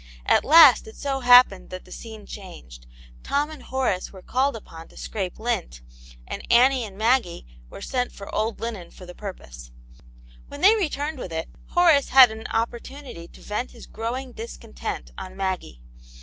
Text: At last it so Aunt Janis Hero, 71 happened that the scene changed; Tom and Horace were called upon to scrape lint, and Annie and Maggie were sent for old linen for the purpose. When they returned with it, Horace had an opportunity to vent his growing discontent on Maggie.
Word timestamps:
At 0.25 0.43
last 0.43 0.87
it 0.87 0.95
so 0.95 1.21
Aunt 1.21 1.25
Janis 1.25 1.25
Hero, 1.25 1.43
71 1.43 1.45
happened 1.61 1.69
that 1.69 1.85
the 1.85 1.91
scene 1.91 2.25
changed; 2.25 2.87
Tom 3.21 3.51
and 3.51 3.61
Horace 3.61 4.11
were 4.11 4.23
called 4.23 4.55
upon 4.55 4.87
to 4.87 4.97
scrape 4.97 5.37
lint, 5.37 5.81
and 6.27 6.41
Annie 6.51 6.83
and 6.83 6.97
Maggie 6.97 7.45
were 7.69 7.83
sent 7.83 8.11
for 8.11 8.33
old 8.33 8.59
linen 8.59 8.89
for 8.89 9.05
the 9.05 9.13
purpose. 9.13 9.69
When 10.47 10.61
they 10.61 10.75
returned 10.75 11.19
with 11.19 11.31
it, 11.31 11.49
Horace 11.67 12.09
had 12.09 12.31
an 12.31 12.47
opportunity 12.47 13.27
to 13.27 13.41
vent 13.41 13.73
his 13.73 13.85
growing 13.85 14.31
discontent 14.31 15.11
on 15.19 15.37
Maggie. 15.37 15.83